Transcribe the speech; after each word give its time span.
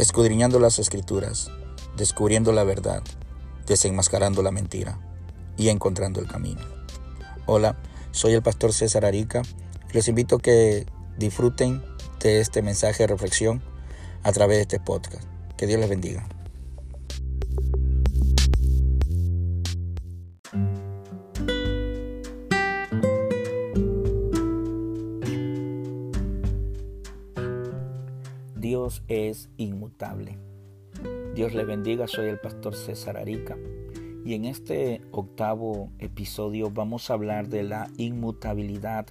escudriñando 0.00 0.58
las 0.58 0.78
escrituras, 0.78 1.50
descubriendo 1.94 2.52
la 2.52 2.64
verdad, 2.64 3.02
desenmascarando 3.66 4.42
la 4.42 4.50
mentira 4.50 4.98
y 5.58 5.68
encontrando 5.68 6.20
el 6.20 6.26
camino. 6.26 6.62
Hola, 7.44 7.76
soy 8.10 8.32
el 8.32 8.42
pastor 8.42 8.72
César 8.72 9.04
Arica 9.04 9.42
y 9.90 9.92
les 9.92 10.08
invito 10.08 10.36
a 10.36 10.40
que 10.40 10.86
disfruten 11.18 11.82
de 12.20 12.40
este 12.40 12.62
mensaje 12.62 13.02
de 13.02 13.08
reflexión 13.08 13.62
a 14.22 14.32
través 14.32 14.56
de 14.56 14.62
este 14.62 14.80
podcast. 14.80 15.24
Que 15.58 15.66
Dios 15.66 15.78
les 15.78 15.90
bendiga. 15.90 16.26
Dios 28.60 29.02
es 29.08 29.48
inmutable. 29.56 30.36
Dios 31.34 31.54
le 31.54 31.64
bendiga, 31.64 32.06
soy 32.06 32.28
el 32.28 32.38
pastor 32.38 32.74
César 32.74 33.16
Arica 33.16 33.56
y 34.22 34.34
en 34.34 34.44
este 34.44 35.00
octavo 35.12 35.90
episodio 35.98 36.70
vamos 36.70 37.08
a 37.08 37.14
hablar 37.14 37.48
de 37.48 37.62
la 37.62 37.88
inmutabilidad 37.96 39.06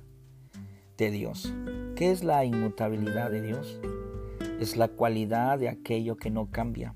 de 0.97 1.09
Dios. 1.09 1.51
¿Qué 1.95 2.11
es 2.11 2.23
la 2.23 2.45
inmutabilidad 2.45 3.31
de 3.31 3.41
Dios? 3.41 3.79
Es 4.59 4.77
la 4.77 4.87
cualidad 4.87 5.57
de 5.57 5.69
aquello 5.69 6.15
que 6.15 6.29
no 6.29 6.51
cambia 6.51 6.93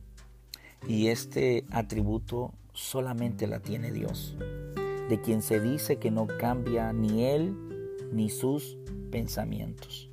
y 0.88 1.08
este 1.08 1.66
atributo 1.72 2.54
solamente 2.74 3.48
la 3.48 3.62
tiene 3.62 3.92
Dios, 3.92 4.38
de 5.10 5.20
quien 5.24 5.42
se 5.42 5.60
dice 5.60 5.96
que 5.96 6.12
no 6.12 6.28
cambia 6.28 6.94
ni 6.94 7.26
Él 7.26 7.58
ni 8.12 8.30
sus 8.30 8.78
pensamientos. 9.10 10.13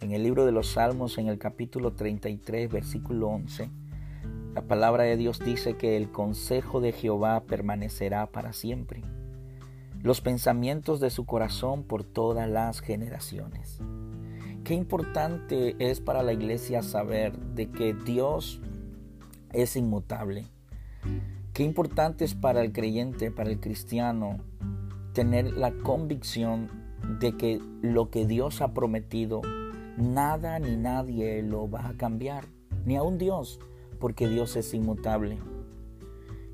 En 0.00 0.12
el 0.12 0.22
libro 0.22 0.44
de 0.44 0.52
los 0.52 0.72
Salmos, 0.72 1.16
en 1.16 1.28
el 1.28 1.38
capítulo 1.38 1.94
33, 1.94 2.70
versículo 2.70 3.28
11, 3.28 3.70
la 4.54 4.60
palabra 4.60 5.04
de 5.04 5.16
Dios 5.16 5.38
dice 5.38 5.76
que 5.76 5.96
el 5.96 6.10
consejo 6.10 6.82
de 6.82 6.92
Jehová 6.92 7.44
permanecerá 7.44 8.26
para 8.26 8.52
siempre, 8.52 9.02
los 10.02 10.20
pensamientos 10.20 11.00
de 11.00 11.08
su 11.08 11.24
corazón 11.24 11.82
por 11.82 12.04
todas 12.04 12.48
las 12.48 12.80
generaciones. 12.80 13.80
Qué 14.64 14.74
importante 14.74 15.76
es 15.78 16.00
para 16.00 16.22
la 16.22 16.34
iglesia 16.34 16.82
saber 16.82 17.38
de 17.38 17.70
que 17.70 17.94
Dios 17.94 18.60
es 19.52 19.76
inmutable. 19.76 20.46
Qué 21.54 21.62
importante 21.62 22.26
es 22.26 22.34
para 22.34 22.60
el 22.62 22.72
creyente, 22.72 23.30
para 23.30 23.48
el 23.48 23.60
cristiano, 23.60 24.38
tener 25.14 25.52
la 25.54 25.72
convicción 25.72 26.68
de 27.18 27.34
que 27.36 27.62
lo 27.80 28.10
que 28.10 28.26
Dios 28.26 28.60
ha 28.60 28.74
prometido 28.74 29.40
Nada 29.96 30.58
ni 30.58 30.76
nadie 30.76 31.42
lo 31.42 31.70
va 31.70 31.88
a 31.88 31.96
cambiar, 31.96 32.44
ni 32.84 32.96
aun 32.96 33.16
Dios, 33.16 33.58
porque 33.98 34.28
Dios 34.28 34.54
es 34.56 34.74
inmutable. 34.74 35.38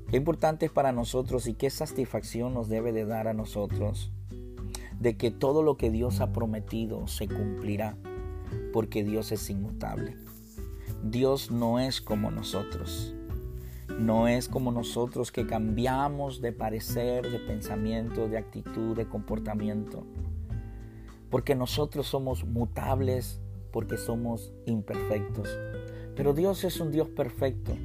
Qué 0.09 0.15
importante 0.15 0.67
es 0.67 0.71
para 0.71 0.93
nosotros 0.93 1.45
y 1.47 1.53
qué 1.53 1.69
satisfacción 1.69 2.53
nos 2.53 2.69
debe 2.69 2.93
de 2.93 3.03
dar 3.03 3.27
a 3.27 3.33
nosotros 3.33 4.13
de 4.97 5.17
que 5.17 5.29
todo 5.29 5.61
lo 5.61 5.75
que 5.75 5.91
Dios 5.91 6.21
ha 6.21 6.31
prometido 6.31 7.05
se 7.07 7.27
cumplirá, 7.27 7.97
porque 8.71 9.03
Dios 9.03 9.33
es 9.33 9.49
inmutable. 9.49 10.15
Dios 11.03 11.51
no 11.51 11.79
es 11.79 11.99
como 11.99 12.31
nosotros. 12.31 13.13
No 13.99 14.29
es 14.29 14.47
como 14.47 14.71
nosotros 14.71 15.33
que 15.33 15.45
cambiamos 15.45 16.39
de 16.39 16.53
parecer, 16.53 17.29
de 17.29 17.39
pensamiento, 17.39 18.29
de 18.29 18.37
actitud, 18.37 18.95
de 18.95 19.05
comportamiento 19.05 20.05
porque 21.33 21.55
nosotros 21.55 22.05
somos 22.05 22.45
mutables, 22.45 23.41
porque 23.71 23.97
somos 23.97 24.53
imperfectos. 24.67 25.49
Pero 26.15 26.35
Dios 26.35 26.63
es 26.63 26.79
un 26.79 26.91
Dios 26.91 27.09
perfecto 27.09 27.75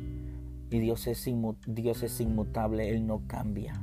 y 0.71 0.81
Dios 0.81 1.07
es, 1.07 1.27
inmutable, 1.27 2.91
Él 2.91 3.07
no 3.07 3.23
cambia. 3.27 3.83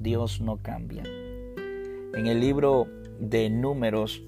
Dios 0.00 0.40
no 0.40 0.56
cambia. 0.56 1.04
En 1.04 2.26
el 2.26 2.40
libro 2.40 2.88
de 3.20 3.48
números, 3.48 4.24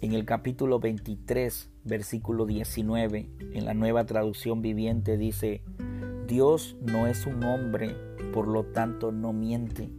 en 0.00 0.12
el 0.12 0.24
capítulo 0.24 0.78
23, 0.78 1.72
versículo 1.82 2.46
19, 2.46 3.28
en 3.52 3.64
la 3.64 3.74
nueva 3.74 4.06
traducción 4.06 4.62
viviente 4.62 5.16
dice, 5.16 5.60
Dios 6.28 6.76
no 6.80 7.08
es 7.08 7.26
un 7.26 7.42
hombre, 7.42 7.96
por 8.32 8.46
lo 8.46 8.62
tanto 8.62 9.10
no 9.10 9.32
miente 9.32 9.90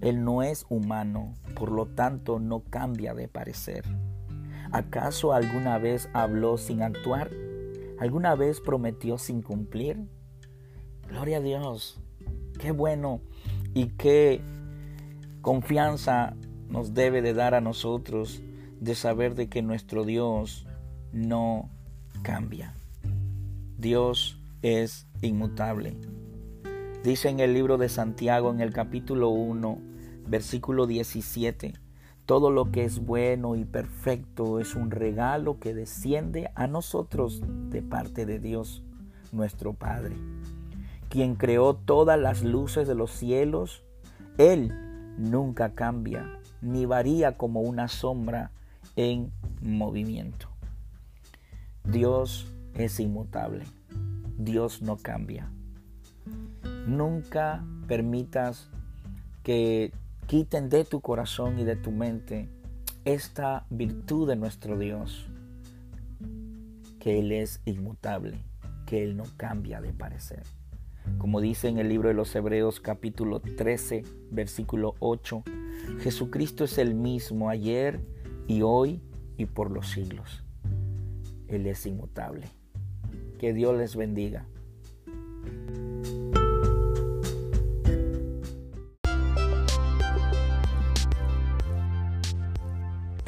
él 0.00 0.24
no 0.24 0.42
es 0.42 0.66
humano, 0.68 1.34
por 1.54 1.72
lo 1.72 1.86
tanto 1.86 2.38
no 2.38 2.60
cambia 2.60 3.14
de 3.14 3.28
parecer. 3.28 3.84
¿Acaso 4.70 5.32
alguna 5.32 5.78
vez 5.78 6.08
habló 6.12 6.58
sin 6.58 6.82
actuar? 6.82 7.30
¿Alguna 7.98 8.34
vez 8.34 8.60
prometió 8.60 9.18
sin 9.18 9.42
cumplir? 9.42 10.06
Gloria 11.08 11.38
a 11.38 11.40
Dios. 11.40 12.00
Qué 12.58 12.70
bueno 12.70 13.20
y 13.74 13.86
qué 13.88 14.42
confianza 15.40 16.36
nos 16.68 16.94
debe 16.94 17.22
de 17.22 17.32
dar 17.34 17.54
a 17.54 17.60
nosotros 17.60 18.42
de 18.80 18.94
saber 18.94 19.34
de 19.34 19.48
que 19.48 19.62
nuestro 19.62 20.04
Dios 20.04 20.66
no 21.12 21.70
cambia. 22.22 22.74
Dios 23.78 24.40
es 24.62 25.06
inmutable. 25.22 25.96
Dice 27.04 27.28
en 27.28 27.38
el 27.38 27.54
libro 27.54 27.78
de 27.78 27.88
Santiago 27.88 28.50
en 28.50 28.60
el 28.60 28.72
capítulo 28.72 29.28
1, 29.28 29.78
versículo 30.26 30.88
17, 30.88 31.74
todo 32.26 32.50
lo 32.50 32.72
que 32.72 32.84
es 32.84 32.98
bueno 32.98 33.54
y 33.54 33.64
perfecto 33.64 34.58
es 34.58 34.74
un 34.74 34.90
regalo 34.90 35.60
que 35.60 35.74
desciende 35.74 36.50
a 36.56 36.66
nosotros 36.66 37.40
de 37.70 37.82
parte 37.82 38.26
de 38.26 38.40
Dios, 38.40 38.82
nuestro 39.30 39.74
Padre, 39.74 40.16
quien 41.08 41.36
creó 41.36 41.76
todas 41.76 42.18
las 42.18 42.42
luces 42.42 42.88
de 42.88 42.96
los 42.96 43.12
cielos. 43.12 43.84
Él 44.36 44.74
nunca 45.16 45.74
cambia 45.76 46.40
ni 46.60 46.84
varía 46.84 47.36
como 47.36 47.60
una 47.60 47.86
sombra 47.86 48.50
en 48.96 49.30
movimiento. 49.62 50.48
Dios 51.84 52.52
es 52.74 52.98
inmutable. 52.98 53.64
Dios 54.36 54.82
no 54.82 54.96
cambia. 54.96 55.48
Nunca 56.88 57.62
permitas 57.86 58.70
que 59.42 59.92
quiten 60.26 60.70
de 60.70 60.86
tu 60.86 61.02
corazón 61.02 61.58
y 61.58 61.64
de 61.64 61.76
tu 61.76 61.92
mente 61.92 62.48
esta 63.04 63.66
virtud 63.68 64.26
de 64.26 64.36
nuestro 64.36 64.78
Dios, 64.78 65.28
que 66.98 67.18
Él 67.18 67.32
es 67.32 67.60
inmutable, 67.66 68.38
que 68.86 69.04
Él 69.04 69.18
no 69.18 69.24
cambia 69.36 69.82
de 69.82 69.92
parecer. 69.92 70.44
Como 71.18 71.42
dice 71.42 71.68
en 71.68 71.76
el 71.76 71.90
libro 71.90 72.08
de 72.08 72.14
los 72.14 72.34
Hebreos 72.34 72.80
capítulo 72.80 73.40
13, 73.40 74.04
versículo 74.30 74.94
8, 75.00 75.42
Jesucristo 76.00 76.64
es 76.64 76.78
el 76.78 76.94
mismo 76.94 77.50
ayer 77.50 78.00
y 78.46 78.62
hoy 78.62 79.02
y 79.36 79.44
por 79.44 79.70
los 79.70 79.90
siglos. 79.90 80.42
Él 81.48 81.66
es 81.66 81.84
inmutable. 81.84 82.46
Que 83.38 83.52
Dios 83.52 83.76
les 83.76 83.94
bendiga. 83.94 84.46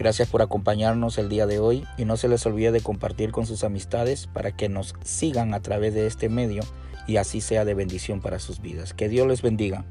Gracias 0.00 0.30
por 0.30 0.40
acompañarnos 0.40 1.18
el 1.18 1.28
día 1.28 1.46
de 1.46 1.58
hoy 1.58 1.84
y 1.98 2.06
no 2.06 2.16
se 2.16 2.26
les 2.26 2.46
olvide 2.46 2.72
de 2.72 2.80
compartir 2.80 3.32
con 3.32 3.44
sus 3.44 3.64
amistades 3.64 4.28
para 4.28 4.50
que 4.50 4.70
nos 4.70 4.94
sigan 5.04 5.52
a 5.52 5.60
través 5.60 5.92
de 5.92 6.06
este 6.06 6.30
medio 6.30 6.62
y 7.06 7.18
así 7.18 7.42
sea 7.42 7.66
de 7.66 7.74
bendición 7.74 8.22
para 8.22 8.38
sus 8.38 8.62
vidas. 8.62 8.94
Que 8.94 9.10
Dios 9.10 9.28
les 9.28 9.42
bendiga. 9.42 9.84